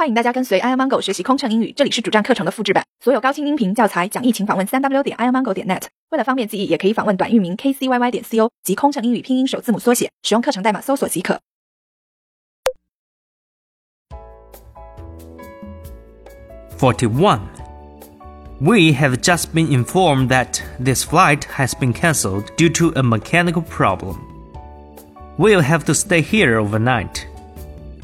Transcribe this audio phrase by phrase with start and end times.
[0.00, 2.82] 欢迎大家跟随 airmango 学习空乘英语，这里是主站课程的复制版。
[3.04, 5.82] 所有高清音频教材讲义，请访问三 w 点 airmango 点 net。
[6.08, 11.38] 为了方便记忆，也可以访问短域名 kcyy 点 co 及空乘英语拼音首字母缩写，使用课程代码搜索即可。
[16.78, 17.40] Forty-one.
[18.58, 23.62] We have just been informed that this flight has been cancelled due to a mechanical
[23.62, 24.16] problem.
[25.36, 27.26] We'll have to stay here overnight.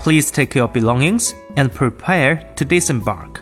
[0.06, 3.42] Please take your belongings and prepare to disembark.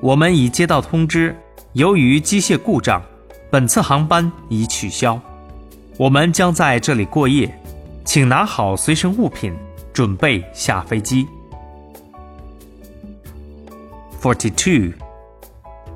[0.00, 1.34] 我们已接到通知，
[1.72, 3.02] 由于机械故障，
[3.50, 5.20] 本次航班已取消。
[5.98, 7.52] 我们将在这里过夜，
[8.04, 9.52] 请拿好随身物品，
[9.92, 11.26] 准备下飞机。
[14.20, 14.94] 42.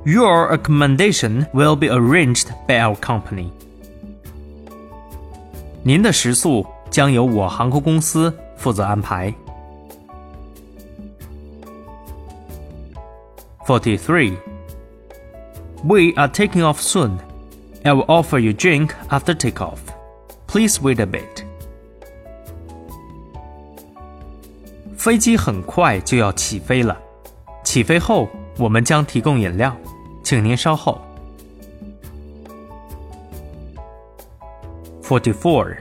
[0.04, 3.50] Your accommodation will be arranged by our company.
[5.82, 9.32] 您的食宿 将由我航空公司负责安排。
[13.66, 14.36] 43.
[15.82, 17.18] We are taking off soon.
[17.82, 19.78] I will offer you drink after takeoff.
[20.46, 21.44] Please wait a bit.
[24.96, 26.98] 飞机很快就要起飞了。
[27.62, 29.76] 起飞后，我们将提供饮料，
[30.24, 31.00] 请您稍后。
[35.02, 35.76] Forty-four.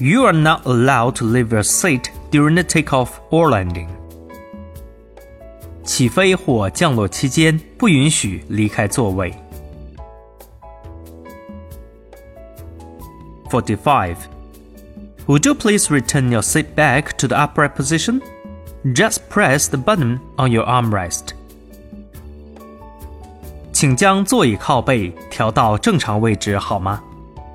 [0.00, 3.88] You are not allowed to leave your seat during the takeoff or landing.
[5.84, 9.32] 起飞或降落期间不允许离开座位。
[13.48, 14.16] Forty-five.
[15.26, 18.20] Would you please return your seat back to the upright position?
[18.84, 21.30] Just press the button on your armrest.
[23.72, 27.02] 请将座椅靠背调到正常位置好吗？